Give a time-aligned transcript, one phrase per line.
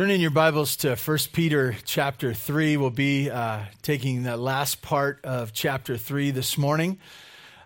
[0.00, 2.78] Turn in your Bibles to 1 Peter chapter 3.
[2.78, 6.98] We'll be uh, taking the last part of chapter 3 this morning.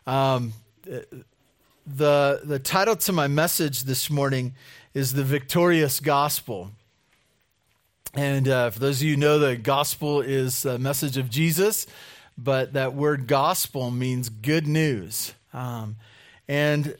[0.04, 0.52] Um,
[0.82, 4.56] the, the title to my message this morning
[4.94, 6.72] is The Victorious Gospel.
[8.14, 11.86] And uh, for those of you who know, the gospel is the message of Jesus,
[12.36, 15.34] but that word gospel means good news.
[15.52, 15.98] Um,
[16.48, 16.96] and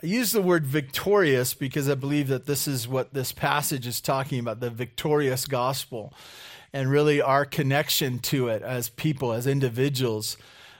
[0.00, 4.00] I use the word victorious because I believe that this is what this passage is
[4.00, 6.12] talking about the victorious gospel,
[6.72, 10.36] and really our connection to it as people, as individuals,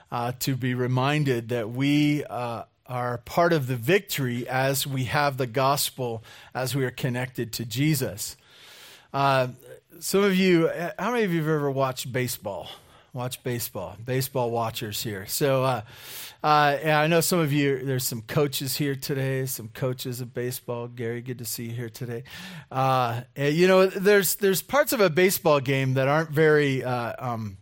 [0.09, 5.35] uh, to be reminded that we uh, are part of the victory as we have
[5.35, 6.23] the gospel,
[6.53, 8.37] as we are connected to Jesus.
[9.13, 9.47] Uh,
[9.99, 12.69] some of you, how many of you have ever watched baseball?
[13.13, 15.25] Watch baseball, baseball watchers here.
[15.25, 15.81] So, uh,
[16.43, 20.87] uh, I know some of you, there's some coaches here today, some coaches of baseball.
[20.87, 22.23] Gary, good to see you here today.
[22.71, 27.57] Uh, you know, there's, there's parts of a baseball game that aren't very, uh, um,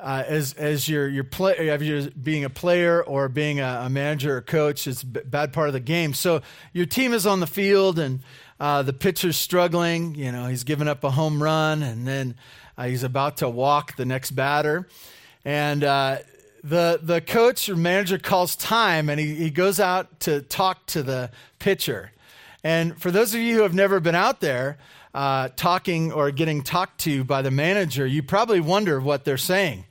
[0.00, 4.40] uh, as as you're play, you're being a player or being a, a manager or
[4.40, 6.14] coach, it's a bad part of the game.
[6.14, 6.42] So
[6.72, 8.20] your team is on the field and
[8.58, 10.14] uh, the pitcher's struggling.
[10.14, 12.34] You know, he's giving up a home run and then
[12.78, 14.88] uh, he's about to walk the next batter,
[15.44, 16.18] and uh,
[16.62, 21.02] the, the coach or manager calls time and he, he goes out to talk to
[21.02, 22.12] the pitcher.
[22.62, 24.78] And for those of you who have never been out there
[25.14, 29.84] uh, talking or getting talked to by the manager, you probably wonder what they're saying.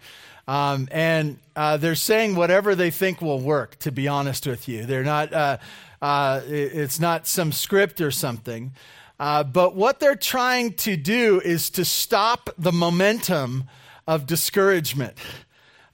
[0.47, 4.85] Um, and uh, they're saying whatever they think will work, to be honest with you.
[4.85, 5.57] They're not, uh,
[6.01, 8.71] uh it's not some script or something.
[9.19, 13.65] Uh, but what they're trying to do is to stop the momentum
[14.07, 15.17] of discouragement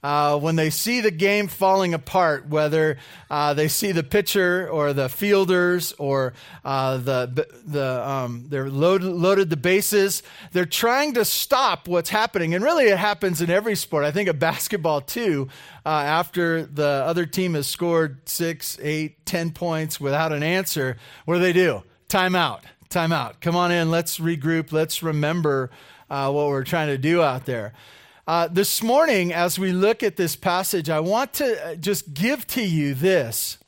[0.06, 2.96] uh, when they see the game falling apart, whether
[3.28, 6.32] uh, they see the pitcher or the fielders or
[6.64, 12.54] uh, the, the, um, they're loaded, loaded the bases, they're trying to stop what's happening.
[12.54, 14.04] And really, it happens in every sport.
[14.04, 15.48] I think of basketball too.
[15.84, 21.34] Uh, after the other team has scored six, eight, ten points without an answer, what
[21.34, 21.82] do they do?
[22.08, 22.60] Timeout.
[22.90, 23.40] Timeout.
[23.40, 23.90] Come on in.
[23.90, 24.70] Let's regroup.
[24.70, 25.68] Let's remember
[26.08, 27.72] uh, what we're trying to do out there.
[28.26, 32.44] Uh, this morning, as we look at this passage, I want to uh, just give
[32.48, 33.58] to you this.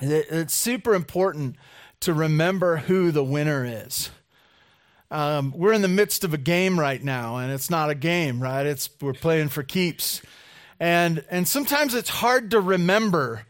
[0.00, 1.56] It's super important
[2.00, 4.08] to remember who the winner is.
[5.10, 8.42] Um, we're in the midst of a game right now, and it's not a game,
[8.42, 8.64] right?
[8.64, 10.22] It's we're playing for keeps,
[10.80, 13.44] and and sometimes it's hard to remember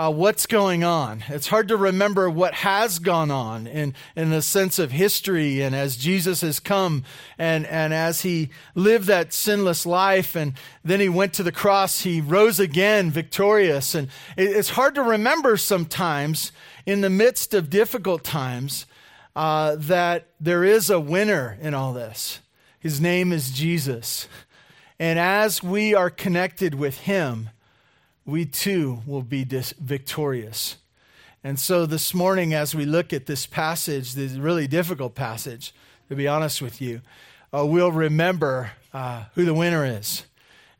[0.00, 1.22] uh, what's going on.
[1.28, 5.76] It's hard to remember what has gone on in, in the sense of history and
[5.76, 7.04] as Jesus has come
[7.36, 12.00] and, and as he lived that sinless life and then he went to the cross,
[12.00, 13.94] he rose again victorious.
[13.94, 14.08] And
[14.38, 16.50] it, it's hard to remember sometimes
[16.86, 18.86] in the midst of difficult times
[19.36, 22.40] uh, that there is a winner in all this.
[22.78, 24.28] His name is Jesus.
[24.98, 27.50] And as we are connected with him,
[28.24, 30.76] we too will be dis- victorious.
[31.42, 35.72] And so this morning, as we look at this passage, this really difficult passage,
[36.08, 37.00] to be honest with you,
[37.52, 40.24] uh, we'll remember uh, who the winner is.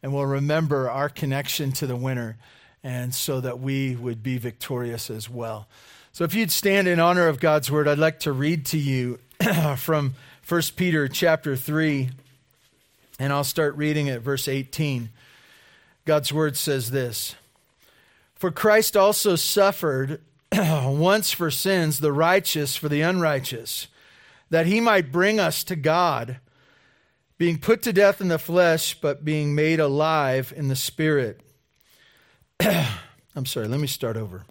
[0.02, 2.38] And we'll remember our connection to the winner,
[2.82, 5.68] and so that we would be victorious as well.
[6.12, 9.18] So if you'd stand in honor of God's word, I'd like to read to you
[9.76, 10.14] from
[10.48, 12.10] 1 Peter chapter 3,
[13.18, 15.10] and I'll start reading at verse 18.
[16.04, 17.34] God's word says this
[18.34, 20.20] For Christ also suffered
[20.52, 23.88] once for sins, the righteous for the unrighteous,
[24.48, 26.40] that he might bring us to God,
[27.38, 31.40] being put to death in the flesh, but being made alive in the spirit.
[32.60, 34.44] I'm sorry, let me start over.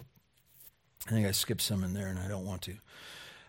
[1.08, 2.76] I think I skipped some in there and I don't want to.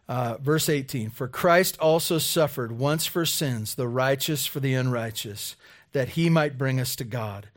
[0.09, 5.55] Uh, verse 18 For Christ also suffered once for sins, the righteous for the unrighteous,
[5.93, 7.50] that he might bring us to God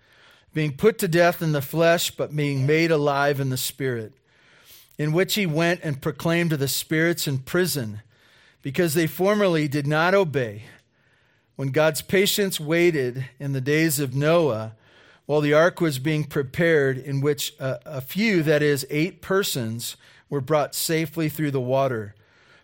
[0.54, 4.14] being put to death in the flesh, but being made alive in the spirit,
[4.98, 8.02] in which he went and proclaimed to the spirits in prison,
[8.62, 10.64] because they formerly did not obey,
[11.56, 14.76] when God's patience waited in the days of Noah,
[15.26, 19.96] while the ark was being prepared, in which a, a few, that is, eight persons,
[20.30, 22.16] were brought safely through the water.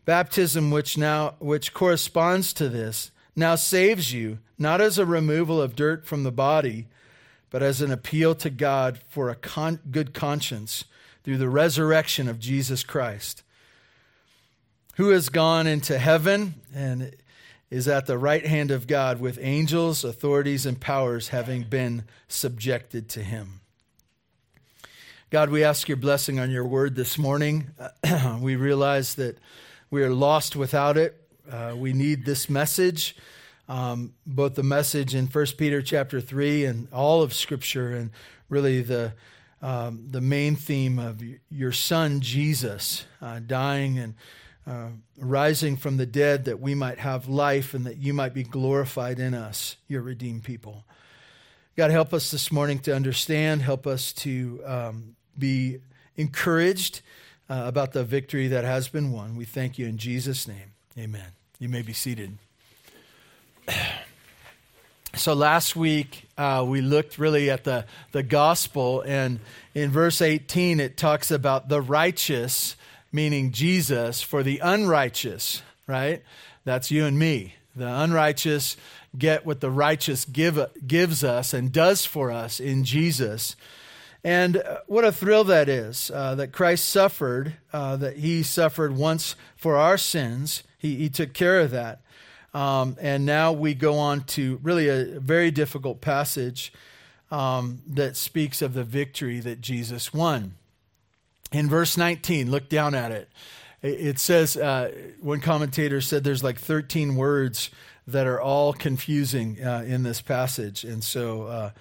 [0.06, 5.76] Baptism, which now which corresponds to this, now saves you, not as a removal of
[5.76, 6.88] dirt from the body
[7.50, 10.86] but as an appeal to God for a con- good conscience
[11.24, 13.44] through the resurrection of Jesus Christ,
[14.96, 17.16] who has gone into heaven and
[17.70, 23.10] is at the right hand of God with angels, authorities, and powers having been subjected
[23.10, 23.62] to him.
[25.30, 27.68] God, we ask your blessing on your word this morning.
[28.40, 29.38] we realize that
[29.92, 31.16] we are lost without it.
[31.50, 33.16] Uh, we need this message,
[33.70, 38.10] um, both the message in 1 Peter chapter 3 and all of Scripture, and
[38.50, 39.14] really the,
[39.62, 44.16] um, the main theme of your son Jesus uh, dying and
[44.68, 48.44] uh, rising from the dead that we might have life and that you might be
[48.44, 50.84] glorified in us, your redeemed people.
[51.78, 55.78] God, help us this morning to understand, help us to um, be
[56.18, 57.02] encouraged
[57.50, 59.36] uh, about the victory that has been won.
[59.36, 60.74] We thank you in Jesus' name.
[60.98, 61.32] Amen.
[61.60, 62.38] You may be seated.
[65.16, 69.40] So last week uh, we looked really at the, the gospel, and
[69.74, 72.76] in verse 18 it talks about the righteous,
[73.12, 76.22] meaning Jesus, for the unrighteous, right?
[76.64, 77.56] That's you and me.
[77.76, 78.78] The unrighteous
[79.18, 83.56] get what the righteous give, gives us and does for us in Jesus.
[84.24, 88.96] And uh, what a thrill that is uh, that Christ suffered, uh, that he suffered
[88.96, 90.64] once for our sins.
[90.78, 92.02] He, he took care of that.
[92.54, 96.74] Um, and now we go on to really a very difficult passage
[97.32, 100.56] um, that speaks of the victory that Jesus won.
[101.52, 103.30] In verse 19, look down at it.
[103.82, 104.92] It says, uh,
[105.22, 107.70] one commentator said there's like 13 words
[108.08, 110.84] that are all confusing uh, in this passage.
[110.84, 111.72] And so, uh,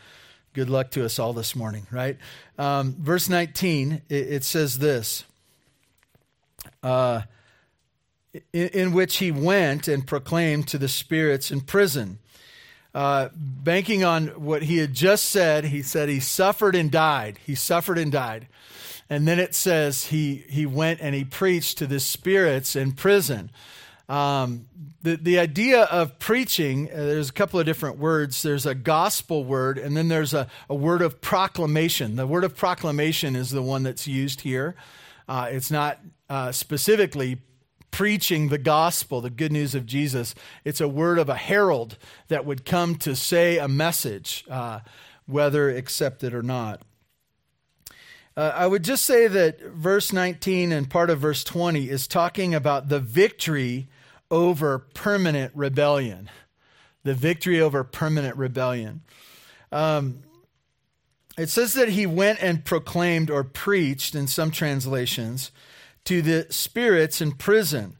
[0.59, 2.17] Good luck to us all this morning, right?
[2.59, 5.25] Um, verse 19, it, it says this
[6.83, 7.23] uh,
[8.53, 12.19] in, in, which he went and proclaimed to the spirits in prison.
[12.95, 17.39] Uh, banking on what he had just said, he said he suffered and died.
[17.45, 18.49] He suffered and died.
[19.11, 23.51] And then it says he, he went and he preached to the spirits in prison.
[24.09, 24.67] Um,
[25.03, 28.43] the, the idea of preaching, uh, there's a couple of different words.
[28.43, 32.17] There's a gospel word, and then there's a, a word of proclamation.
[32.17, 34.75] The word of proclamation is the one that's used here.
[35.29, 37.39] Uh, it's not uh, specifically
[37.91, 40.35] preaching the gospel, the good news of Jesus.
[40.65, 41.99] It's a word of a herald
[42.29, 44.81] that would come to say a message, uh,
[45.27, 46.83] whether accepted or not.
[48.37, 52.55] Uh, I would just say that verse 19 and part of verse 20 is talking
[52.55, 53.89] about the victory
[54.31, 56.31] over permanent rebellion.
[57.03, 59.03] The victory over permanent rebellion.
[59.73, 60.23] Um,
[61.37, 65.53] it says that he went and proclaimed or preached, in some translations,
[66.09, 67.95] to the spirits in prison.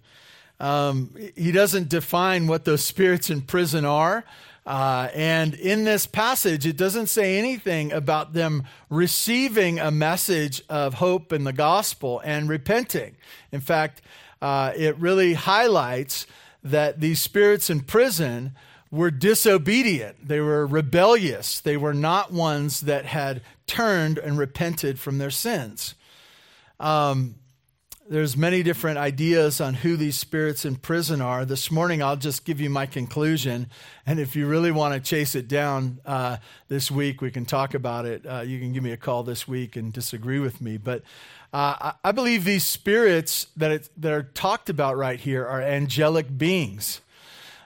[0.59, 4.25] Um, he doesn't define what those spirits in prison are.
[4.65, 10.95] Uh, and in this passage, it doesn't say anything about them receiving a message of
[10.95, 13.15] hope in the gospel and repenting.
[13.53, 14.01] In fact,
[14.41, 16.27] uh, it really highlights
[16.65, 18.53] that these spirits in prison
[18.91, 20.27] were disobedient.
[20.27, 21.61] They were rebellious.
[21.61, 25.95] They were not ones that had turned and repented from their sins.
[26.81, 27.35] Um,
[28.11, 31.45] there's many different ideas on who these spirits in prison are.
[31.45, 33.69] This morning, I'll just give you my conclusion.
[34.07, 36.39] And if you really want to chase it down uh,
[36.69, 38.25] this week, we can talk about it.
[38.25, 40.79] Uh, you can give me a call this week and disagree with me.
[40.79, 41.03] But
[41.53, 46.39] uh, I believe these spirits that, it, that are talked about right here are angelic
[46.39, 47.03] beings.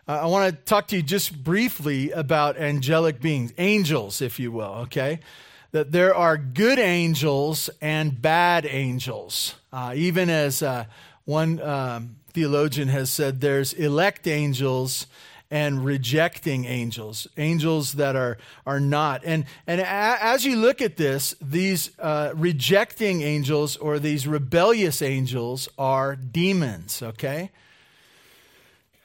[0.08, 4.50] Uh, I want to talk to you just briefly about angelic beings, angels, if you
[4.50, 5.20] will, okay?
[5.72, 9.54] That there are good angels and bad angels.
[9.72, 10.84] Uh, even as uh,
[11.24, 15.06] one um, theologian has said, there's elect angels
[15.50, 19.22] and rejecting angels, angels that are, are not.
[19.22, 25.02] And, and a, as you look at this, these uh, rejecting angels or these rebellious
[25.02, 27.50] angels are demons, okay?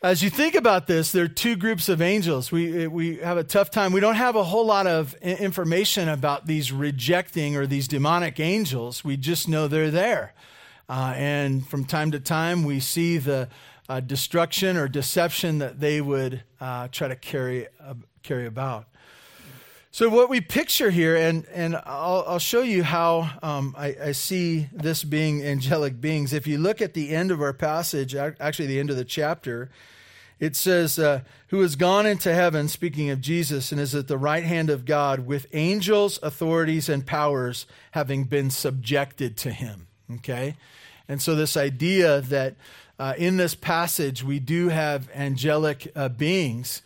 [0.08, 2.50] As you think about this, there are two groups of angels.
[2.50, 3.92] We, we have a tough time.
[3.92, 9.04] We don't have a whole lot of information about these rejecting or these demonic angels.
[9.04, 10.34] We just know they're there.
[10.88, 13.50] Uh, and from time to time, we see the,
[13.90, 17.68] uh, destruction or deception that they would uh, try to carry,
[18.24, 18.86] carry about.
[19.92, 24.12] So, what we picture here, and, and I'll, I'll show you how um, I, I,
[24.14, 26.32] see this being angelic beings.
[26.32, 29.70] If you look at the end of our passage, actually, the end of the chapter,
[30.40, 34.18] it says, uh, Who has gone into heaven, speaking of Jesus, and is at the
[34.18, 39.88] right hand of God, with angels, authorities, and powers having been subjected to him.
[40.16, 40.56] Okay?
[41.08, 42.56] And so, this idea that
[43.00, 46.82] uh, in this passage, we do have angelic uh, beings,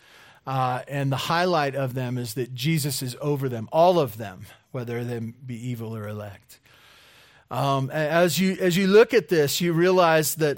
[0.47, 4.45] uh, and the highlight of them is that Jesus is over them, all of them,
[4.71, 6.59] whether they be evil or elect.
[7.49, 10.57] Um, as, you, as you look at this, you realize that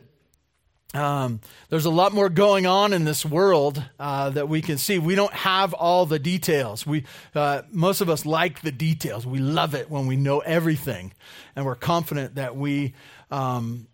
[0.93, 5.00] um, there's a lot more going on in this world uh, that we can see.
[5.00, 6.85] We don't have all the details.
[6.85, 9.25] We, uh, most of us like the details.
[9.25, 11.13] We love it when we know everything,
[11.55, 12.93] and we're confident that we
[13.31, 13.88] um,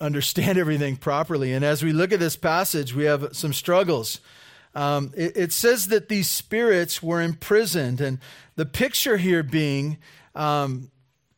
[0.00, 1.52] understand everything properly.
[1.52, 4.20] And as we look at this passage, we have some struggles.
[4.74, 8.18] Um, it, it, says that these spirits were imprisoned, and
[8.56, 9.96] the picture here being
[10.34, 10.90] um,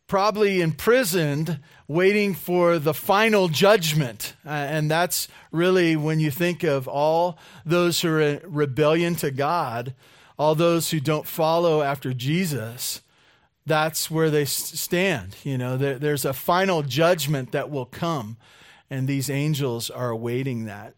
[0.09, 4.35] probably imprisoned, waiting for the final judgment.
[4.45, 9.31] Uh, and that's really when you think of all those who are in rebellion to
[9.31, 9.95] God,
[10.39, 13.01] all those who don't follow after Jesus.
[13.65, 15.37] That's where they stand.
[15.43, 18.37] You know, there, there's a final judgment that will come,
[18.91, 20.95] and these angels are awaiting that.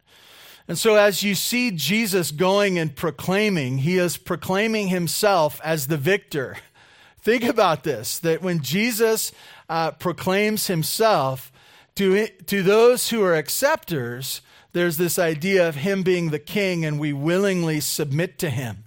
[0.68, 5.97] And so, as you see Jesus going and proclaiming, he is proclaiming himself as the
[5.97, 6.59] victor.
[7.20, 9.32] Think about this that when Jesus
[9.71, 11.53] uh, proclaims himself
[11.95, 16.99] to, to those who are acceptors, there's this idea of him being the king and
[16.99, 18.85] we willingly submit to him.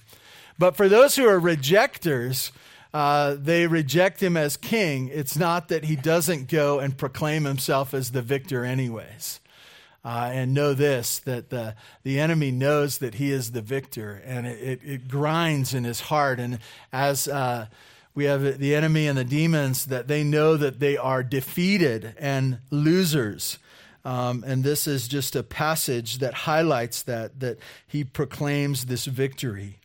[0.59, 2.51] But for those who are rejectors,
[2.93, 5.07] uh, they reject him as king.
[5.07, 9.39] It's not that he doesn't go and proclaim himself as the victor, anyways.
[10.05, 14.45] Uh, and know this that the, the enemy knows that he is the victor, and
[14.45, 16.41] it, it, it grinds in his heart.
[16.41, 16.59] And
[16.91, 17.67] as uh,
[18.15, 22.59] we have the enemy and the demons that they know that they are defeated and
[22.69, 23.57] losers.
[24.05, 29.79] Um, and this is just a passage that highlights that, that he proclaims this victory.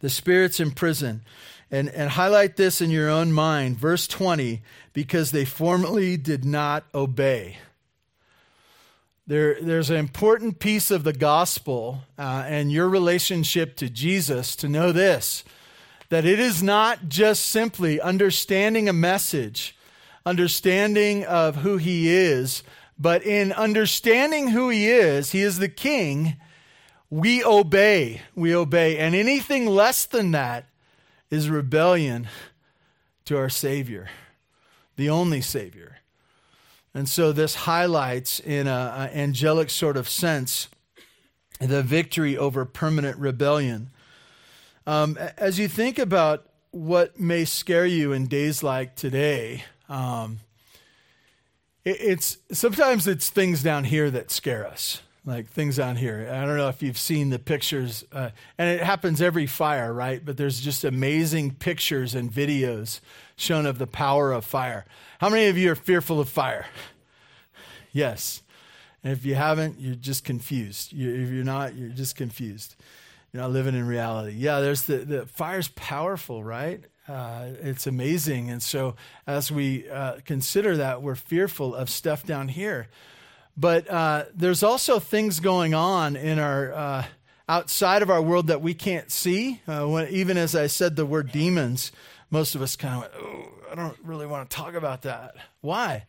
[0.00, 1.22] The spirits in prison.
[1.70, 3.78] And, and highlight this in your own mind.
[3.78, 4.60] Verse 20,
[4.92, 7.56] because they formerly did not obey.
[9.26, 14.68] There, there's an important piece of the gospel uh, and your relationship to Jesus to
[14.68, 15.44] know this
[16.12, 19.74] that it is not just simply understanding a message,
[20.26, 22.62] understanding of who he is,
[22.98, 26.36] but in understanding who he is, he is the king,
[27.08, 28.20] we obey.
[28.34, 28.98] We obey.
[28.98, 30.66] And anything less than that
[31.30, 32.28] is rebellion
[33.24, 34.10] to our Savior,
[34.96, 35.96] the only Savior.
[36.92, 40.68] And so this highlights, in an angelic sort of sense,
[41.58, 43.88] the victory over permanent rebellion.
[44.86, 50.40] Um, as you think about what may scare you in days like today, um,
[51.84, 56.28] it, it's sometimes it's things down here that scare us, like things down here.
[56.32, 60.24] I don't know if you've seen the pictures, uh, and it happens every fire, right?
[60.24, 63.00] But there's just amazing pictures and videos
[63.36, 64.84] shown of the power of fire.
[65.20, 66.66] How many of you are fearful of fire?
[67.92, 68.42] Yes.
[69.04, 70.92] And if you haven't, you're just confused.
[70.92, 72.74] You, if you're not, you're just confused.
[73.32, 74.36] You're not living in reality.
[74.36, 76.84] Yeah, there's the, the fire's powerful, right?
[77.08, 78.50] Uh, it's amazing.
[78.50, 78.94] And so
[79.26, 82.88] as we uh, consider that, we're fearful of stuff down here.
[83.56, 87.04] But uh, there's also things going on in our uh,
[87.48, 89.60] outside of our world that we can't see.
[89.66, 91.90] Uh, when, even as I said the word demons,
[92.30, 95.36] most of us kind of went, oh, I don't really want to talk about that.
[95.60, 96.04] Why?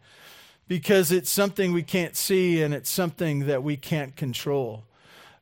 [0.67, 4.83] Because it's something we can't see and it's something that we can't control.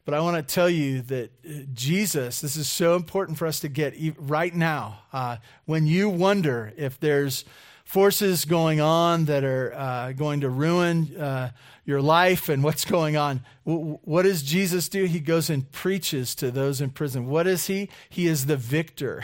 [0.04, 3.60] But I want to tell you that uh, Jesus, this is so important for us
[3.60, 5.00] to get right now.
[5.14, 7.46] Uh, when you wonder if there's
[7.84, 11.52] forces going on that are uh, going to ruin uh,
[11.86, 15.06] your life and what's going on, what does Jesus do?
[15.06, 17.28] He goes and preaches to those in prison.
[17.28, 17.90] What is he?
[18.10, 19.24] He is the victor.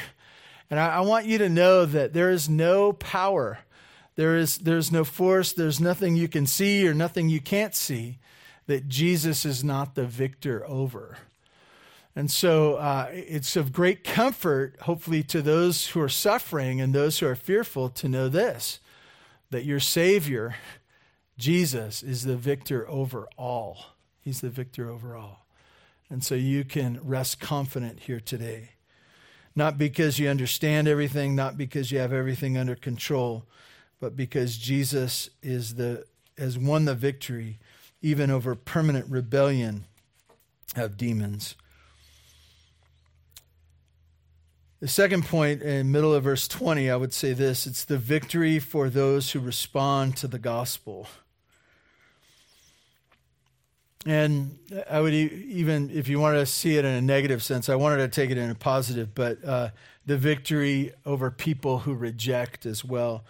[0.70, 3.60] And I, I want you to know that there is no power,
[4.16, 8.20] there is there's no force, there's nothing you can see or nothing you can't see
[8.68, 11.18] that Jesus is not the victor over.
[12.16, 17.20] And so uh, it's of great comfort, hopefully, to those who are suffering and those
[17.20, 18.80] who are fearful to know this
[19.50, 20.56] that your Savior,
[21.38, 23.96] Jesus, is the victor over all.
[24.20, 25.46] He's the victor over all.
[26.10, 28.72] And so you can rest confident here today.
[29.56, 33.46] Not because you understand everything, not because you have everything under control,
[34.02, 36.04] but because Jesus is the,
[36.38, 37.60] has won the victory
[38.02, 39.86] even over permanent rebellion
[40.76, 41.56] of demons.
[44.80, 48.60] The second point in middle of verse 20, I would say this it's the victory
[48.60, 51.08] for those who respond to the gospel.
[54.06, 57.76] And I would even, if you wanted to see it in a negative sense, I
[57.76, 59.70] wanted to take it in a positive, but uh,
[60.06, 63.26] the victory over people who reject as well.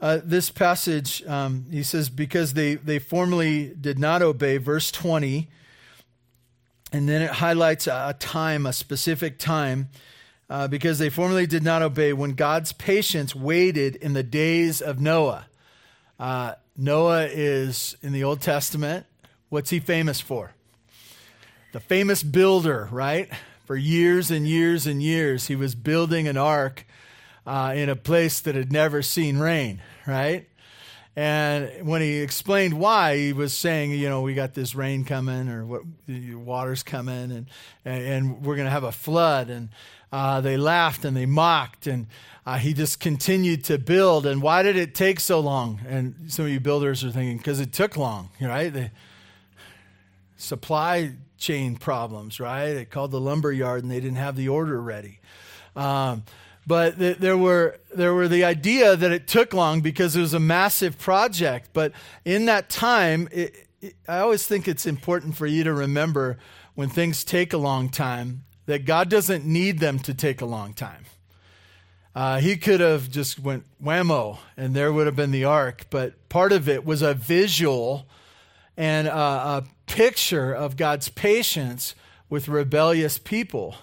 [0.00, 5.48] Uh, this passage, um, he says, because they, they formerly did not obey, verse 20,
[6.92, 9.88] and then it highlights a, time, a specific time,
[10.48, 15.00] uh, because they formerly did not obey when God's patience waited in the days of
[15.00, 15.46] Noah.
[16.18, 19.04] Uh, Noah is in the Old Testament.
[19.48, 20.52] What's he famous for?
[21.72, 23.28] The famous builder, right?
[23.66, 26.86] For years and years and years, he was building an ark
[27.48, 30.46] uh, in a place that had never seen rain, right?
[31.16, 35.48] And when he explained why, he was saying, you know, we got this rain coming
[35.48, 37.46] or what, water's coming and,
[37.86, 39.48] and we're going to have a flood.
[39.48, 39.70] And
[40.12, 41.86] uh, they laughed and they mocked.
[41.86, 42.06] And
[42.46, 44.26] uh, he just continued to build.
[44.26, 45.80] And why did it take so long?
[45.88, 48.72] And some of you builders are thinking, because it took long, right?
[48.72, 48.90] The
[50.36, 52.74] supply chain problems, right?
[52.74, 55.18] They called the lumber yard and they didn't have the order ready.
[55.74, 56.24] Um,
[56.68, 60.34] but th- there were there were the idea that it took long because it was
[60.34, 61.70] a massive project.
[61.72, 61.92] But
[62.26, 66.36] in that time, it, it, I always think it's important for you to remember
[66.74, 70.74] when things take a long time that God doesn't need them to take a long
[70.74, 71.06] time.
[72.14, 75.86] Uh, he could have just went whammo, and there would have been the ark.
[75.88, 78.06] But part of it was a visual
[78.76, 81.94] and a, a picture of God's patience
[82.28, 83.76] with rebellious people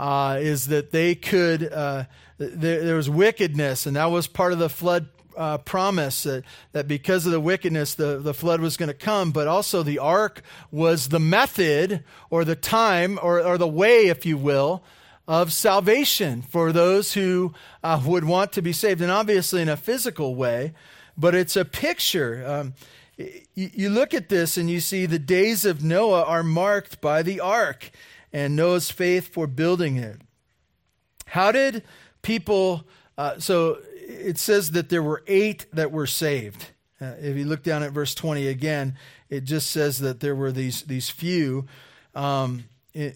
[0.00, 2.04] uh, is that they could, uh,
[2.38, 6.42] there, there, was wickedness, and that was part of the flood uh, promise that,
[6.72, 9.98] that because of the wickedness, the, the flood was going to come, but also the
[9.98, 10.40] ark
[10.70, 14.82] was the method or the time or, or the way, if you will,
[15.28, 17.52] of salvation for those who
[17.84, 19.02] uh, would want to be saved.
[19.02, 20.72] And obviously, in a physical way,
[21.14, 22.42] but it's a picture.
[22.46, 22.74] Um,
[23.54, 27.40] you look at this and you see the days of Noah are marked by the
[27.40, 27.90] ark
[28.32, 30.20] and Noah's faith for building it.
[31.26, 31.82] How did
[32.22, 32.84] people,
[33.16, 36.70] uh, so it says that there were eight that were saved.
[37.00, 38.96] Uh, if you look down at verse 20 again,
[39.28, 41.66] it just says that there were these, these few,
[42.14, 43.14] um, in,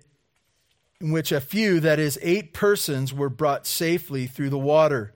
[1.00, 5.12] in which a few, that is, eight persons, were brought safely through the water.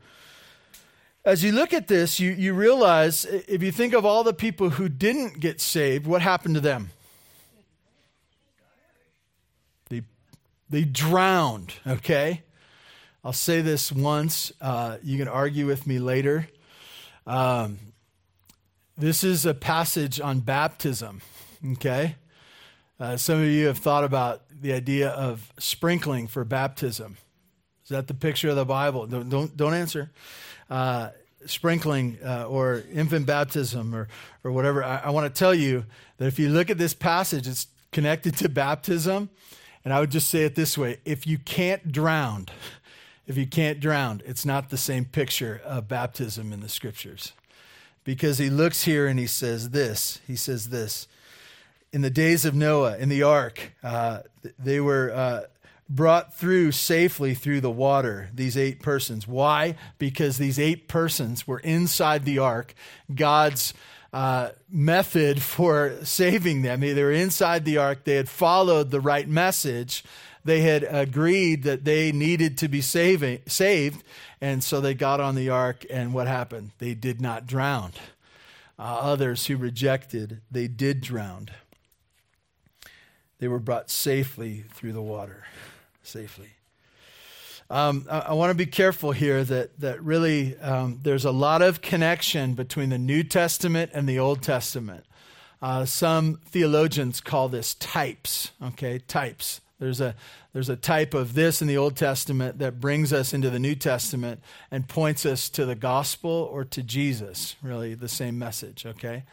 [1.24, 4.70] As you look at this, you, you realize if you think of all the people
[4.70, 6.90] who didn't get saved, what happened to them?
[10.70, 12.42] They drowned, okay?
[13.24, 14.52] I'll say this once.
[14.60, 16.48] Uh, you can argue with me later.
[17.26, 17.78] Um,
[18.96, 21.22] this is a passage on baptism,
[21.72, 22.16] okay?
[23.00, 27.16] Uh, some of you have thought about the idea of sprinkling for baptism.
[27.84, 29.06] Is that the picture of the Bible?
[29.06, 30.10] Don't, don't, don't answer.
[30.68, 31.10] Uh,
[31.46, 34.08] sprinkling uh, or infant baptism or,
[34.44, 34.82] or whatever.
[34.82, 35.86] I, I want to tell you
[36.18, 39.30] that if you look at this passage, it's connected to baptism.
[39.88, 42.48] And I would just say it this way if you can't drown,
[43.26, 47.32] if you can't drown, it's not the same picture of baptism in the scriptures.
[48.04, 50.20] Because he looks here and he says this.
[50.26, 51.08] He says this.
[51.90, 54.24] In the days of Noah, in the ark, uh,
[54.58, 55.40] they were uh,
[55.88, 59.26] brought through safely through the water, these eight persons.
[59.26, 59.74] Why?
[59.96, 62.74] Because these eight persons were inside the ark.
[63.14, 63.72] God's
[64.12, 66.80] uh, method for saving them.
[66.80, 70.04] They were inside the ark, they had followed the right message,
[70.44, 74.02] they had agreed that they needed to be saving, saved,
[74.40, 76.70] and so they got on the ark, and what happened?
[76.78, 77.92] They did not drown.
[78.78, 81.48] Uh, others who rejected, they did drown.
[83.40, 85.44] They were brought safely through the water.
[86.02, 86.50] Safely.
[87.70, 91.60] Um, I, I want to be careful here that, that really um, there's a lot
[91.60, 95.04] of connection between the New Testament and the Old Testament.
[95.60, 99.60] Uh, some theologians call this types, okay, types.
[99.78, 100.14] There's a,
[100.52, 103.74] there's a type of this in the Old Testament that brings us into the New
[103.74, 109.24] Testament and points us to the gospel or to Jesus, really the same message, okay?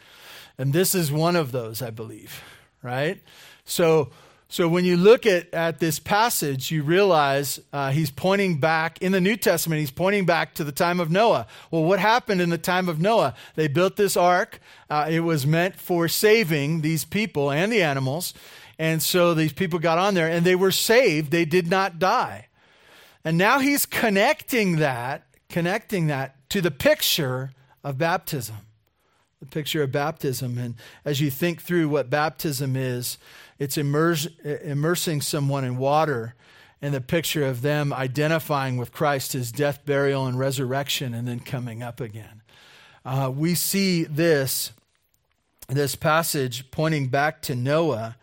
[0.58, 2.42] And this is one of those, I believe,
[2.82, 3.20] right?
[3.64, 4.10] So,
[4.48, 9.10] so when you look at, at this passage, you realize uh, he's pointing back in
[9.10, 11.48] the New Testament, he's pointing back to the time of Noah.
[11.70, 13.34] Well, what happened in the time of Noah?
[13.56, 14.60] They built this ark.
[14.88, 18.34] Uh, it was meant for saving these people and the animals.
[18.78, 21.32] And so these people got on there and they were saved.
[21.32, 22.46] They did not die.
[23.24, 27.50] And now he's connecting that, connecting that to the picture
[27.82, 28.58] of baptism.
[29.40, 30.56] The picture of baptism.
[30.56, 33.18] And as you think through what baptism is,
[33.58, 36.34] it's immerse, immersing someone in water
[36.82, 41.40] and the picture of them identifying with Christ, his death, burial, and resurrection, and then
[41.40, 42.42] coming up again.
[43.04, 44.72] Uh, we see this,
[45.68, 48.16] this passage pointing back to Noah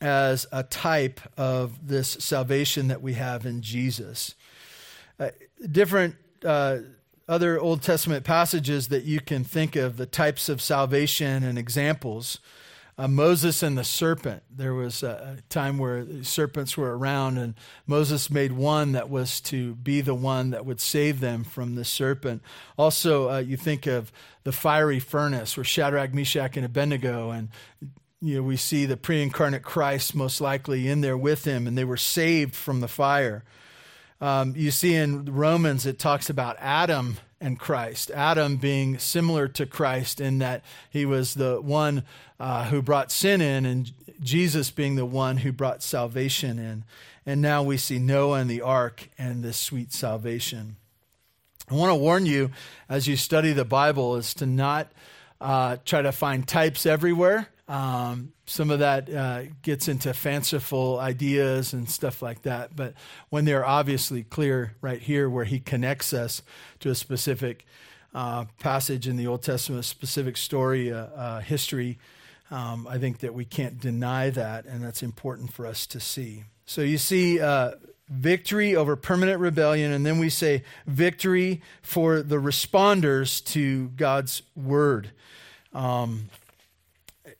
[0.00, 4.34] as a type of this salvation that we have in Jesus.
[5.18, 5.30] Uh,
[5.70, 6.78] different uh,
[7.26, 12.40] other Old Testament passages that you can think of, the types of salvation and examples
[12.96, 14.42] uh, Moses and the serpent.
[14.50, 17.54] There was a time where serpents were around, and
[17.86, 21.84] Moses made one that was to be the one that would save them from the
[21.84, 22.42] serpent.
[22.76, 24.12] Also, uh, you think of
[24.44, 27.48] the fiery furnace where Shadrach, Meshach, and Abednego, and
[28.20, 31.76] you know, we see the pre incarnate Christ most likely in there with him, and
[31.76, 33.44] they were saved from the fire.
[34.20, 38.10] Um, you see in Romans, it talks about Adam and Christ.
[38.10, 42.02] Adam being similar to Christ in that he was the one
[42.40, 46.84] uh, who brought sin in, and Jesus being the one who brought salvation in.
[47.26, 50.76] And now we see Noah and the ark and this sweet salvation.
[51.70, 52.50] I want to warn you
[52.88, 54.90] as you study the Bible is to not
[55.40, 57.48] uh, try to find types everywhere.
[57.66, 62.76] Um, some of that uh, gets into fanciful ideas and stuff like that.
[62.76, 62.94] But
[63.30, 66.42] when they're obviously clear right here, where he connects us
[66.80, 67.64] to a specific
[68.14, 71.98] uh, passage in the Old Testament, a specific story, uh, uh, history,
[72.50, 76.44] um, I think that we can't deny that, and that's important for us to see.
[76.66, 77.72] So you see uh,
[78.08, 85.10] victory over permanent rebellion, and then we say victory for the responders to God's word.
[85.72, 86.28] Um,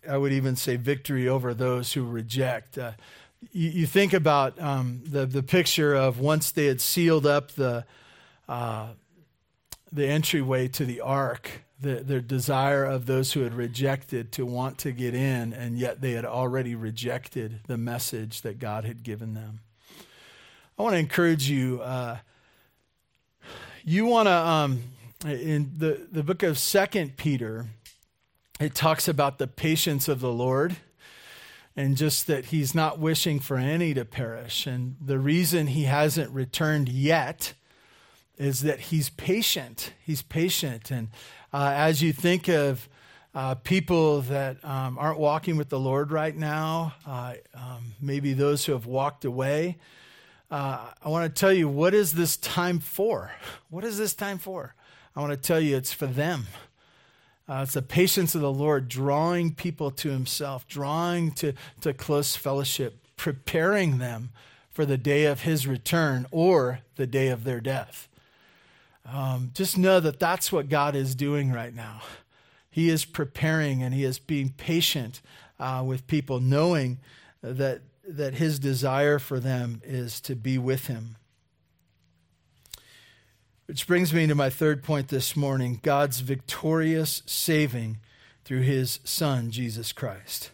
[0.09, 2.79] I would even say victory over those who reject.
[2.79, 2.93] Uh,
[3.53, 7.85] you, you, think about um, the, the picture of once they had sealed up the,
[8.49, 8.89] uh,
[9.93, 14.93] the entryway to the ark, the, desire of those who had rejected to want to
[14.93, 19.61] get in, and yet they had already rejected the message that God had given them.
[20.79, 21.81] I want to encourage you.
[21.83, 22.19] Uh,
[23.85, 24.83] you want to, um,
[25.25, 27.67] in the, the book of Second Peter,
[28.65, 30.77] it talks about the patience of the Lord
[31.77, 34.67] and just that he's not wishing for any to perish.
[34.67, 37.53] And the reason he hasn't returned yet
[38.39, 39.93] is that he's patient.
[40.03, 40.91] He's patient.
[40.91, 41.09] And
[41.53, 42.89] uh, as you think of
[43.35, 48.65] uh, people that um, aren't walking with the Lord right now, uh, um, maybe those
[48.65, 49.77] who have walked away,
[50.51, 53.31] uh, I want to tell you what is this time for?
[53.69, 54.75] What is this time for?
[55.15, 56.47] I want to tell you it's for them.
[57.49, 61.53] Uh, it's the patience of the Lord drawing people to Himself, drawing to,
[61.83, 64.31] to close fellowship, preparing them
[64.71, 68.09] for the day of His return or the day of their death.
[69.07, 72.01] Um, just know that that's what God is doing right now.
[72.71, 75.21] He is preparing and He is being patient
[75.61, 76.99] uh, with people, knowing
[77.43, 81.17] that, that His desire for them is to be with Him.
[83.67, 87.97] Which brings me to my third point this morning God's victorious saving
[88.45, 90.51] through his Son, Jesus Christ.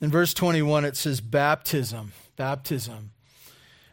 [0.00, 2.12] In verse 21, it says baptism.
[2.34, 3.12] Baptism.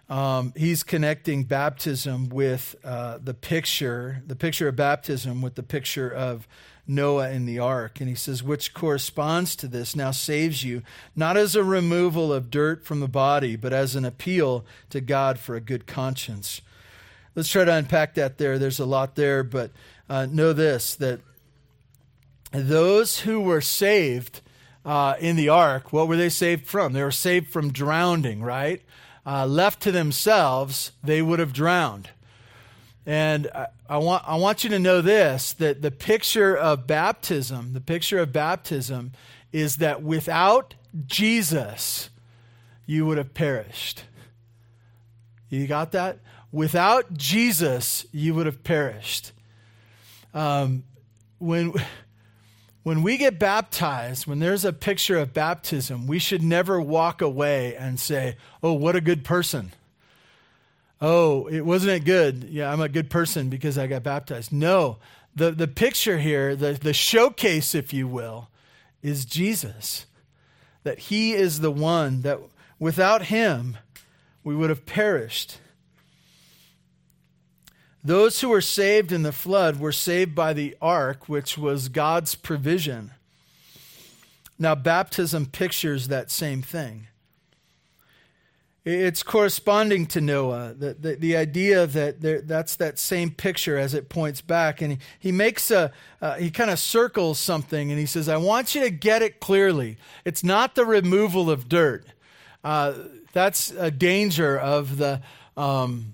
[0.09, 6.09] Um, he's connecting baptism with uh, the picture, the picture of baptism with the picture
[6.09, 6.47] of
[6.87, 7.99] Noah in the ark.
[7.99, 10.81] And he says, which corresponds to this, now saves you,
[11.15, 15.37] not as a removal of dirt from the body, but as an appeal to God
[15.37, 16.61] for a good conscience.
[17.37, 18.57] Let's try to unpack that there.
[18.57, 19.69] There's a lot there, but
[20.09, 21.19] uh, know this that
[22.51, 24.41] those who were saved
[24.83, 26.93] uh, in the ark, what were they saved from?
[26.93, 28.81] They were saved from drowning, right?
[29.23, 32.09] Uh, left to themselves, they would have drowned.
[33.05, 37.73] And I, I, want, I want you to know this that the picture of baptism,
[37.73, 39.11] the picture of baptism
[39.51, 40.73] is that without
[41.05, 42.09] Jesus,
[42.87, 44.05] you would have perished.
[45.49, 46.17] You got that?
[46.51, 49.31] Without Jesus, you would have perished.
[50.33, 50.83] Um,
[51.39, 51.73] when,
[52.83, 57.75] when we get baptized, when there's a picture of baptism, we should never walk away
[57.75, 59.73] and say, Oh, what a good person.
[60.99, 62.45] Oh, it wasn't it good?
[62.45, 64.51] Yeah, I'm a good person because I got baptized.
[64.51, 64.97] No,
[65.35, 68.49] the, the picture here, the, the showcase, if you will,
[69.03, 70.07] is Jesus.
[70.83, 72.39] That he is the one that
[72.79, 73.77] without him,
[74.43, 75.59] we would have perished.
[78.03, 82.35] Those who were saved in the flood were saved by the ark, which was God's
[82.35, 83.11] provision.
[84.59, 87.07] Now, baptism pictures that same thing.
[88.89, 93.93] It's corresponding to Noah, the, the, the idea that there, that's that same picture as
[93.93, 94.81] it points back.
[94.81, 98.37] And he, he makes a, uh, he kind of circles something and he says, I
[98.37, 99.97] want you to get it clearly.
[100.23, 102.05] It's not the removal of dirt.
[102.63, 102.93] Uh,
[103.33, 105.21] that's a danger of the,
[105.57, 106.13] um,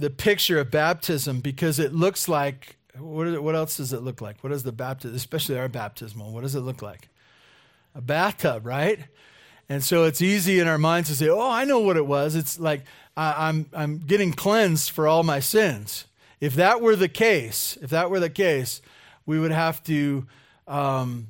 [0.00, 4.22] the picture of baptism because it looks like what, it, what else does it look
[4.22, 4.42] like?
[4.42, 7.08] What does the baptism, especially our baptismal, what does it look like?
[7.94, 9.00] A bathtub, right?
[9.68, 12.34] And so it's easy in our minds to say, "Oh, I know what it was."
[12.34, 12.82] It's like
[13.16, 16.06] I, I'm I'm getting cleansed for all my sins.
[16.40, 18.82] If that were the case, if that were the case,
[19.26, 20.26] we would have to
[20.66, 21.28] um,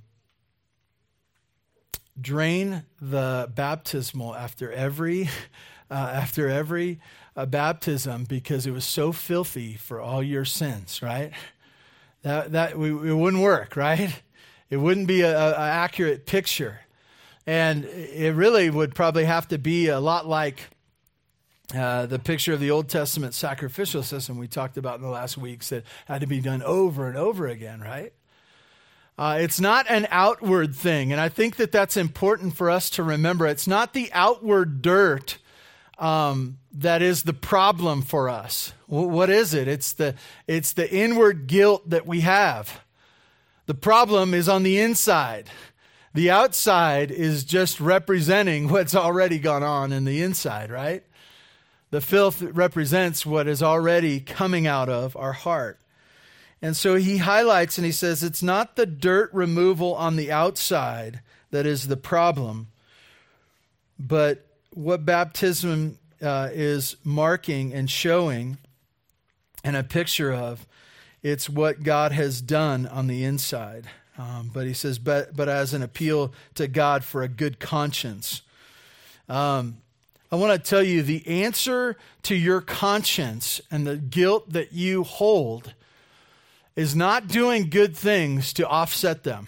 [2.18, 5.28] drain the baptismal after every
[5.90, 7.00] uh, after every
[7.40, 11.32] a baptism because it was so filthy for all your sins, right?
[12.22, 14.14] That, that we, it wouldn't work, right?
[14.68, 16.80] It wouldn't be an accurate picture.
[17.44, 20.60] And it really would probably have to be a lot like
[21.74, 25.36] uh, the picture of the Old Testament sacrificial system we talked about in the last
[25.36, 28.12] weeks that had to be done over and over again, right?
[29.18, 31.10] Uh, it's not an outward thing.
[31.10, 33.46] And I think that that's important for us to remember.
[33.48, 35.38] It's not the outward dirt
[35.98, 38.72] um, that is the problem for us.
[38.86, 39.68] what is it?
[39.68, 40.14] It's the,
[40.46, 42.80] it's the inward guilt that we have.
[43.66, 45.48] The problem is on the inside.
[46.12, 51.04] The outside is just representing what's already gone on in the inside, right?
[51.90, 55.80] The filth represents what is already coming out of our heart.
[56.62, 61.20] And so he highlights and he says it's not the dirt removal on the outside
[61.50, 62.68] that is the problem,
[63.98, 68.58] but what baptism uh, is marking and showing
[69.62, 70.66] and a picture of,
[71.22, 73.86] it's what God has done on the inside.
[74.18, 78.42] Um, but he says, but, but as an appeal to God for a good conscience.
[79.28, 79.78] Um,
[80.32, 85.04] I want to tell you the answer to your conscience and the guilt that you
[85.04, 85.74] hold
[86.76, 89.46] is not doing good things to offset them.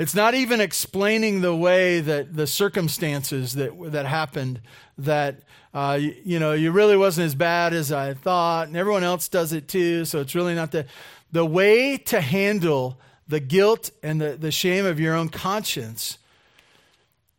[0.00, 4.62] It's not even explaining the way that the circumstances that, that happened
[4.96, 5.42] that,
[5.74, 9.28] uh, you, you, know, you really wasn't as bad as I thought, and everyone else
[9.28, 10.86] does it too, so it's really not the.
[11.32, 16.16] The way to handle the guilt and the, the shame of your own conscience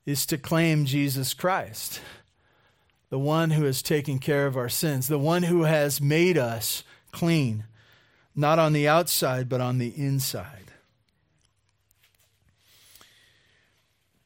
[0.05, 1.99] is to claim Jesus Christ
[3.09, 6.83] the one who has taken care of our sins, the one who has made us
[7.11, 7.63] clean,
[8.35, 10.70] not on the outside, but on the inside.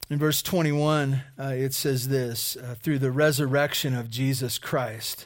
[0.09, 5.25] In verse 21, uh, it says this uh, through the resurrection of Jesus Christ.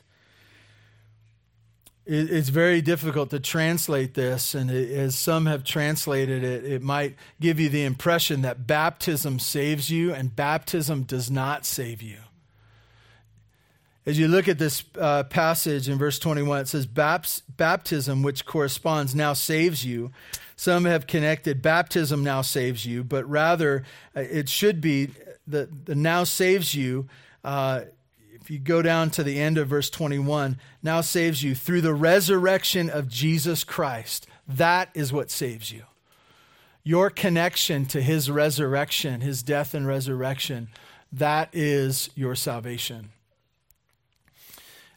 [2.05, 6.81] It, it's very difficult to translate this, and it, as some have translated it, it
[6.81, 12.19] might give you the impression that baptism saves you, and baptism does not save you.
[14.05, 19.13] As you look at this uh, passage in verse 21, it says, Baptism, which corresponds,
[19.13, 20.11] now saves you.
[20.59, 25.11] Some have connected baptism now saves you, but rather uh, it should be
[25.47, 27.07] the, the now saves you.
[27.45, 27.83] Uh,
[28.33, 31.93] if you go down to the end of verse 21, now saves you through the
[31.93, 34.27] resurrection of Jesus Christ.
[34.49, 35.83] That is what saves you.
[36.83, 40.67] Your connection to his resurrection, his death and resurrection,
[41.09, 43.11] that is your salvation.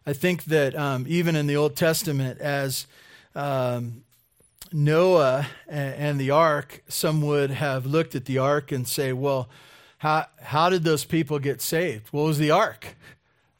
[0.04, 2.88] I think that um, even in the Old Testament, as
[3.36, 4.02] um,
[4.74, 9.48] Noah and, the ark, some would have looked at the ark and say, well,
[9.98, 12.08] how, how did those people get saved?
[12.10, 12.96] What was the ark?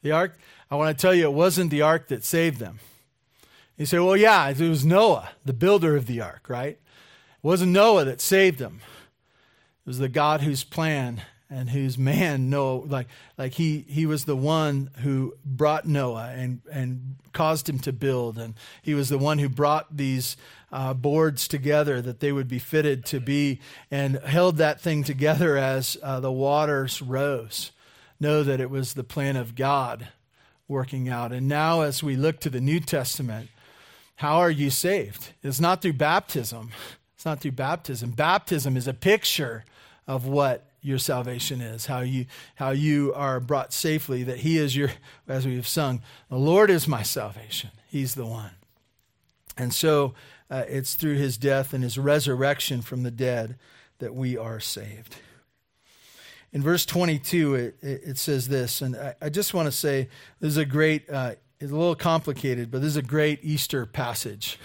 [0.01, 0.37] The ark,
[0.69, 2.79] I want to tell you, it wasn't the ark that saved them.
[3.77, 6.77] You say, well, yeah, it was Noah, the builder of the ark, right?
[6.77, 6.79] It
[7.41, 8.81] wasn't Noah that saved them.
[9.85, 11.21] It was the God whose plan
[11.53, 16.61] and whose man Noah like like he he was the one who brought Noah and
[16.71, 20.35] and caused him to build and he was the one who brought these
[20.73, 23.59] uh, boards together that they would be fitted to be
[23.91, 27.71] and held that thing together as uh, the waters rose.
[28.19, 30.07] Know that it was the plan of God
[30.67, 31.31] working out.
[31.31, 33.49] And now as we look to the New Testament,
[34.15, 35.33] how are you saved?
[35.43, 36.71] It's not through baptism.
[37.13, 38.11] It's not through baptism.
[38.11, 39.65] Baptism is a picture
[40.07, 44.75] of what your salvation is, how you, how you are brought safely, that He is
[44.75, 44.91] your,
[45.27, 47.69] as we have sung, the Lord is my salvation.
[47.89, 48.51] He's the one.
[49.55, 50.15] And so
[50.49, 53.57] uh, it's through His death and His resurrection from the dead
[53.99, 55.15] that we are saved.
[56.51, 60.07] In verse 22, it, it, says this, and I, I just want to say
[60.39, 63.85] this is a great, uh, it's a little complicated, but this is a great Easter
[63.85, 64.59] passage.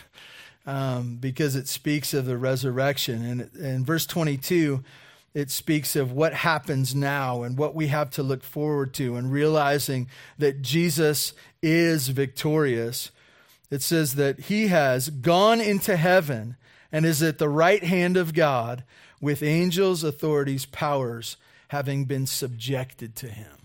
[0.67, 3.25] Um, because it speaks of the resurrection.
[3.25, 4.85] And in verse 22,
[5.33, 9.33] it speaks of what happens now and what we have to look forward to and
[9.33, 13.11] realizing that Jesus is victorious.
[13.71, 16.57] It says that he has gone into heaven
[16.91, 18.85] and is at the right hand of God
[19.21, 21.37] with angels, authorities, powers
[21.69, 23.59] having been subjected to him.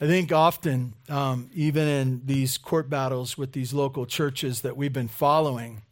[0.00, 4.92] I think often, um, even in these court battles with these local churches that we've
[4.92, 5.82] been following,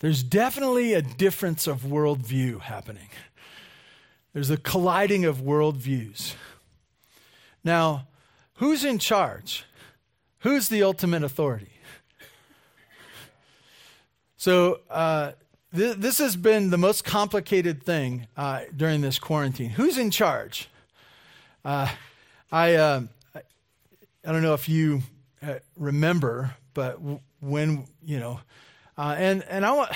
[0.00, 3.08] there's definitely a difference of worldview happening.
[4.32, 6.34] There's a colliding of worldviews.
[7.62, 8.08] Now,
[8.54, 9.64] who's in charge?
[10.40, 11.72] Who's the ultimate authority?
[14.36, 15.32] So, uh,
[15.76, 19.68] th- this has been the most complicated thing uh, during this quarantine.
[19.68, 20.70] Who's in charge?
[21.62, 21.88] Uh,
[22.50, 23.02] I, uh,
[23.34, 25.02] I don't know if you
[25.46, 28.40] uh, remember, but w- when, you know,
[28.96, 29.92] uh, and and I want,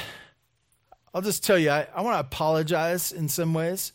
[1.15, 3.95] I'll just tell you, I, I want to apologize in some ways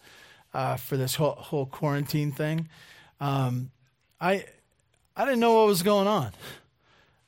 [0.52, 2.70] for this whole, whole quarantine thing.
[3.20, 3.70] Um,
[4.20, 4.46] I
[5.20, 6.32] I didn't know what was going on.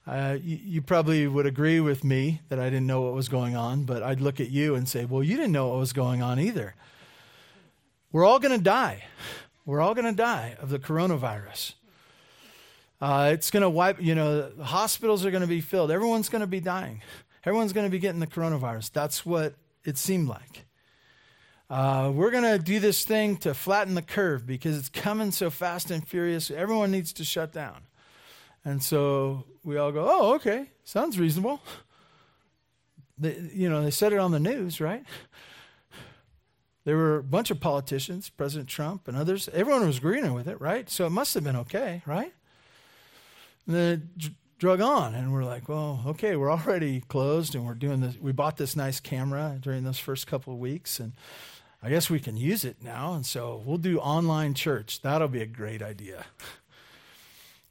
[0.07, 3.57] Uh, you, you, probably would agree with me that I didn't know what was going
[3.57, 6.21] on, but I'd look at you and say, well, you didn't know what was going
[6.21, 6.73] on either.
[8.13, 9.03] We're all going to die.
[9.65, 11.73] We're all going to die of the coronavirus.
[13.01, 15.91] Uh, it's going to wipe, you know, hospitals are going to be filled.
[15.91, 17.01] Everyone's going to be dying.
[17.43, 18.93] Everyone's going to be getting the coronavirus.
[18.93, 20.65] That's what it seemed like.
[21.71, 25.49] Uh, we're going to do this thing to flatten the curve because it's coming so
[25.49, 26.51] fast and furious.
[26.51, 27.83] Everyone needs to shut down.
[28.65, 31.61] And so we all go, oh, okay, sounds reasonable.
[33.17, 35.05] They, you know, they said it on the news, right?
[36.83, 39.47] There were a bunch of politicians, President Trump and others.
[39.53, 40.89] Everyone was agreeing with it, right?
[40.89, 42.33] So it must have been okay, right?
[43.65, 44.31] And then it
[44.61, 48.17] drug on, and we're like, well, okay, we're already closed, and we're doing this.
[48.19, 51.13] We bought this nice camera during those first couple of weeks, and
[51.83, 53.13] I guess we can use it now.
[53.13, 55.01] And so we'll do online church.
[55.01, 56.25] That'll be a great idea.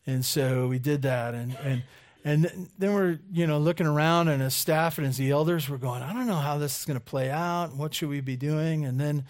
[0.06, 1.82] And so we did that, and and
[2.24, 5.78] and then we're you know looking around, and as staff and as the elders were
[5.78, 7.76] going, I don't know how this is going to play out.
[7.76, 8.84] What should we be doing?
[8.84, 9.24] And then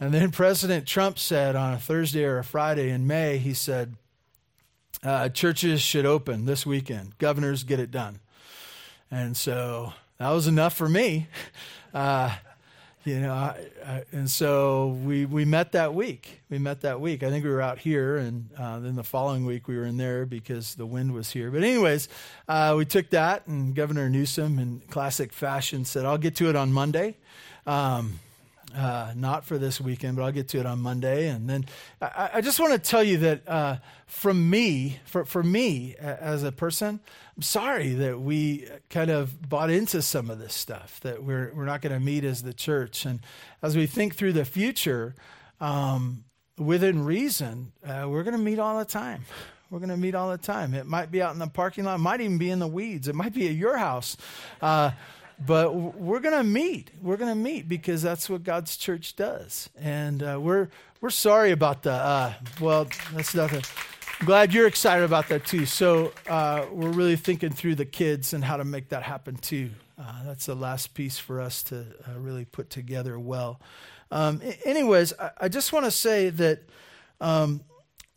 [0.00, 3.96] and then President Trump said on a Thursday or a Friday in May, he said,
[5.02, 7.16] uh, churches should open this weekend.
[7.18, 8.20] Governors get it done.
[9.10, 11.28] And so that was enough for me.
[11.94, 12.30] Uh,
[13.06, 16.40] you know, I, I, and so we we met that week.
[16.50, 17.22] We met that week.
[17.22, 19.96] I think we were out here, and uh, then the following week we were in
[19.96, 21.50] there because the wind was here.
[21.50, 22.08] But anyways,
[22.48, 26.56] uh, we took that, and Governor Newsom, in classic fashion, said, "I'll get to it
[26.56, 27.16] on Monday."
[27.64, 28.18] Um,
[28.74, 31.28] uh, not for this weekend, but I'll get to it on Monday.
[31.28, 31.66] And then
[32.00, 33.76] I, I just want to tell you that uh,
[34.06, 37.00] from me, for, for me as a person,
[37.36, 41.64] I'm sorry that we kind of bought into some of this stuff, that we're, we're
[41.64, 43.04] not going to meet as the church.
[43.04, 43.20] And
[43.62, 45.14] as we think through the future,
[45.60, 46.24] um,
[46.58, 49.24] within reason, uh, we're going to meet all the time.
[49.70, 50.74] We're going to meet all the time.
[50.74, 53.08] It might be out in the parking lot, it might even be in the weeds,
[53.08, 54.16] it might be at your house.
[55.44, 56.90] But we're going to meet.
[57.02, 59.68] We're going to meet because that's what God's church does.
[59.78, 60.68] And uh, we're
[61.00, 61.92] we're sorry about the.
[61.92, 63.62] Uh, well, that's nothing.
[64.18, 65.66] I'm glad you're excited about that too.
[65.66, 69.70] So uh, we're really thinking through the kids and how to make that happen too.
[69.98, 73.60] Uh, that's the last piece for us to uh, really put together well.
[74.10, 76.60] Um, anyways, I, I just want to say that.
[77.20, 77.60] Um,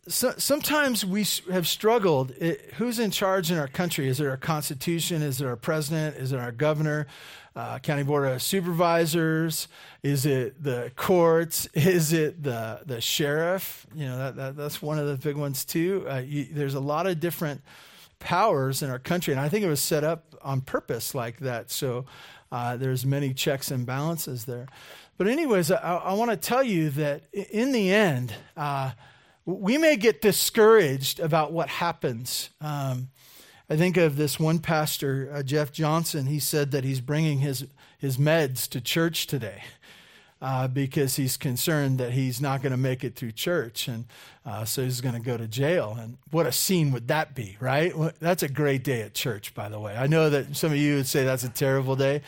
[0.08, 2.30] so, sometimes we have struggled.
[2.32, 4.08] It, who's in charge in our country?
[4.08, 5.22] Is it our constitution?
[5.22, 6.16] Is it our president?
[6.16, 7.06] Is it our governor?
[7.54, 9.68] Uh, county board of supervisors?
[10.02, 11.68] Is it the courts?
[11.74, 13.86] Is it the the sheriff?
[13.94, 16.06] You know that, that that's one of the big ones too.
[16.08, 17.60] Uh, you, there's a lot of different
[18.20, 21.70] powers in our country, and I think it was set up on purpose like that.
[21.70, 22.06] So
[22.52, 24.66] uh, there's many checks and balances there.
[25.18, 28.92] But anyways, I, I want to tell you that in the end uh,
[29.50, 32.50] we may get discouraged about what happens.
[32.60, 33.08] Um,
[33.68, 36.26] I think of this one pastor, uh, Jeff Johnson.
[36.26, 37.66] He said that he's bringing his,
[37.98, 39.62] his meds to church today
[40.42, 43.86] uh, because he's concerned that he's not going to make it through church.
[43.86, 44.06] And
[44.44, 45.96] uh, so he's going to go to jail.
[46.00, 47.92] And what a scene would that be, right?
[48.20, 49.96] That's a great day at church, by the way.
[49.96, 52.22] I know that some of you would say that's a terrible day.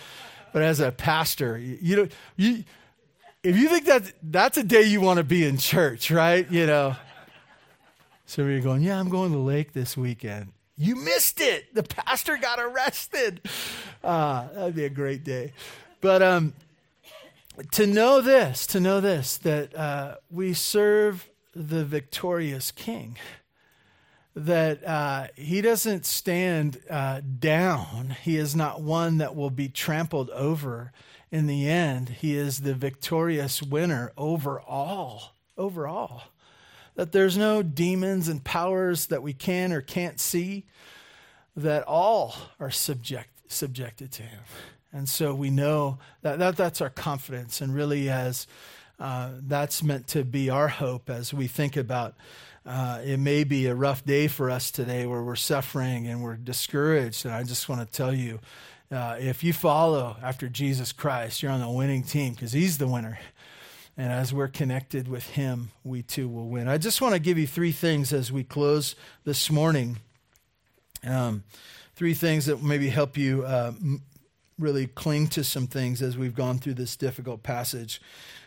[0.53, 2.65] But as a pastor, you, you know, you,
[3.43, 6.49] if you think that that's a day you want to be in church, right?
[6.51, 6.97] You know.
[8.33, 10.53] So you're going, yeah, I'm going to the lake this weekend.
[10.75, 11.75] You missed it.
[11.75, 13.43] The pastor got arrested.
[14.03, 15.53] Uh, that'd be a great day.
[16.01, 16.55] But um,
[17.73, 23.19] to know this, to know this, that uh, we serve the victorious King,
[24.35, 28.17] that uh, he doesn't stand uh, down.
[28.23, 30.91] He is not one that will be trampled over
[31.31, 36.23] in the end, he is the victorious winner over all, over all.
[36.95, 40.67] That there's no demons and powers that we can or can't see,
[41.57, 44.41] that all are subject, subjected to him.
[44.93, 48.47] And so we know that, that that's our confidence, and really, as
[49.01, 52.15] uh, that's meant to be our hope as we think about
[52.65, 56.37] uh, it may be a rough day for us today where we're suffering and we're
[56.37, 57.25] discouraged.
[57.25, 58.39] And I just want to tell you
[58.91, 62.87] uh, if you follow after Jesus Christ, you're on the winning team because he's the
[62.87, 63.19] winner.
[63.97, 66.67] And as we're connected with him, we too will win.
[66.67, 69.99] I just want to give you three things as we close this morning.
[71.07, 71.45] Um,
[71.95, 73.73] three things that maybe help you uh,
[74.59, 78.01] really cling to some things as we've gone through this difficult passage.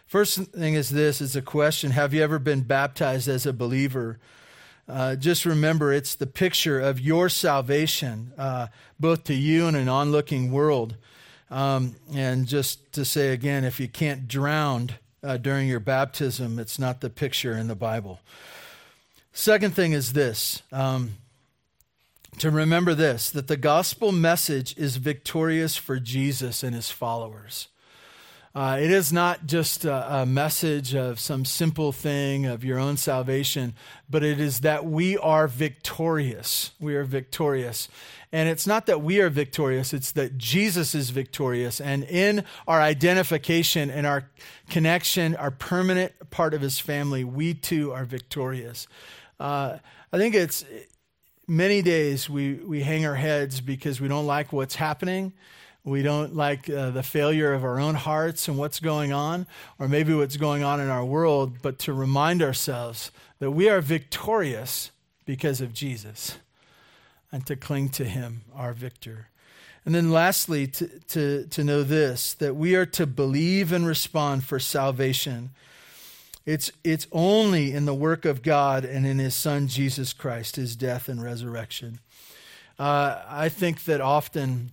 [0.07, 4.19] First thing is this is a question Have you ever been baptized as a believer?
[4.87, 8.67] Uh, just remember it's the picture of your salvation, uh,
[8.99, 10.95] both to you and an onlooking world.
[11.49, 14.91] Um, and just to say again, if you can't drown
[15.25, 18.19] uh, during your baptism, it's not the picture in the Bible.
[19.33, 21.15] Second thing is this um,
[22.37, 27.67] to remember this that the gospel message is victorious for Jesus and his followers.
[28.53, 32.95] Uh, it is not just a, a, message of some simple thing of your own
[32.95, 33.73] salvation,
[34.09, 36.71] but it is that we are victorious.
[36.79, 37.89] We are victorious.
[38.35, 41.79] And it's not that we are victorious, it's that Jesus is victorious.
[41.79, 44.29] And in our identification and our
[44.69, 48.89] connection, our permanent part of his family, we too are victorious.
[49.39, 49.77] Uh,
[50.11, 50.65] I think it's
[51.47, 55.31] many days we, we hang our heads because we don't like what's happening
[55.85, 59.45] we don't like uh, the failure of our own hearts and what's going on,
[59.77, 63.81] or maybe what's going on in our world, but to remind ourselves that we are
[63.81, 64.89] victorious
[65.25, 66.39] because of Jesus
[67.35, 69.27] and to cling to Him, our victor.
[69.83, 74.45] And then lastly, to, to, to know this that we are to believe and respond
[74.45, 75.49] for salvation.
[76.45, 80.77] It's, it's only in the work of God and in His Son, Jesus Christ, His
[80.77, 81.99] death and resurrection.
[82.79, 84.71] Uh, I think that often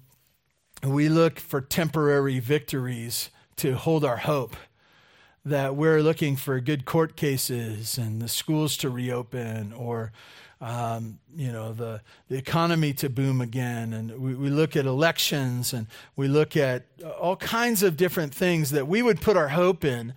[0.84, 4.54] we look for temporary victories to hold our hope.
[5.44, 10.12] That we're looking for good court cases and the schools to reopen or
[10.62, 13.92] um, you know, the, the economy to boom again.
[13.92, 16.86] And we, we look at elections and we look at
[17.18, 20.14] all kinds of different things that we would put our hope in.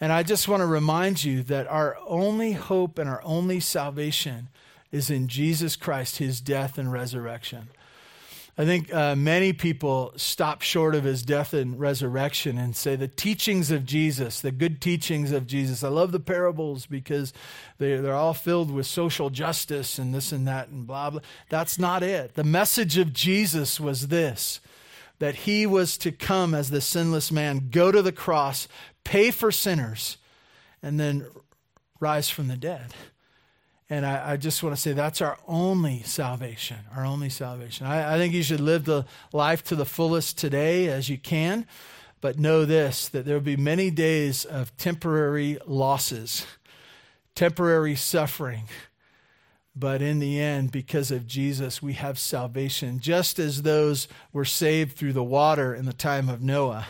[0.00, 4.48] And I just want to remind you that our only hope and our only salvation
[4.90, 7.68] is in Jesus Christ, his death and resurrection.
[8.56, 13.08] I think uh, many people stop short of his death and resurrection and say the
[13.08, 15.82] teachings of Jesus, the good teachings of Jesus.
[15.82, 17.32] I love the parables because
[17.78, 21.20] they, they're all filled with social justice and this and that and blah, blah.
[21.48, 22.34] That's not it.
[22.34, 24.60] The message of Jesus was this
[25.20, 28.66] that he was to come as the sinless man, go to the cross,
[29.04, 30.16] pay for sinners,
[30.82, 31.26] and then
[32.00, 32.92] rise from the dead.
[33.90, 37.86] And I, I, just want to say that's our only salvation, our only salvation.
[37.86, 41.66] I, I think you should live the life to the fullest today as you can,
[42.22, 46.46] but know this that there will be many days of temporary losses,
[47.34, 48.64] temporary suffering.
[49.76, 53.00] But in the end, because of Jesus, we have salvation.
[53.00, 56.86] Just as those were saved through the water in the time of Noah,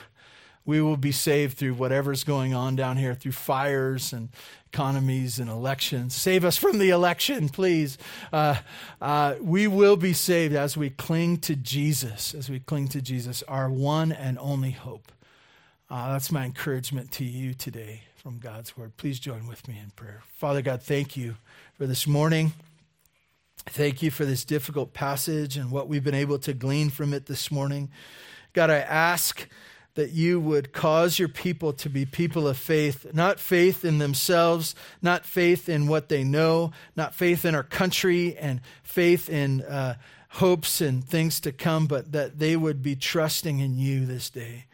[0.66, 4.30] we will be saved through whatever's going on down here, through fires and
[4.72, 6.14] economies and elections.
[6.14, 7.98] Save us from the election, please.
[8.32, 8.56] Uh,
[9.00, 13.42] uh, we will be saved as we cling to Jesus, as we cling to Jesus,
[13.46, 15.12] our one and only hope.
[15.90, 18.96] Uh, that's my encouragement to you today from God's word.
[18.96, 20.22] Please join with me in prayer.
[20.38, 21.36] Father God, thank you
[21.74, 22.52] for this morning.
[23.66, 27.26] Thank you for this difficult passage and what we've been able to glean from it
[27.26, 27.90] this morning.
[28.54, 29.46] God, I ask
[29.94, 34.74] that you would cause your people to be people of faith, not faith in themselves,
[35.00, 39.94] not faith in what they know, not faith in our country and faith in uh,
[40.30, 44.64] hopes and things to come, but that they would be trusting in you this day.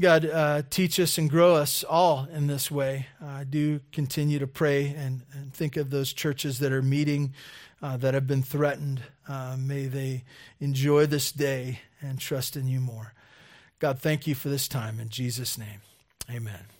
[0.00, 3.06] God, uh, teach us and grow us all in this way.
[3.22, 7.34] I do continue to pray and, and, think of those churches that are meeting
[7.82, 9.02] uh, that have been threatened.
[9.28, 10.24] Uh, may they
[10.58, 13.12] enjoy this day and trust in you more.
[13.80, 15.00] God, thank you for this time.
[15.00, 15.80] In Jesus' name,
[16.30, 16.70] amen.